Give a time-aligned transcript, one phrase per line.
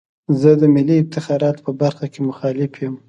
[0.39, 2.95] زه د ملي افتخاراتو په برخه کې مخالف یم.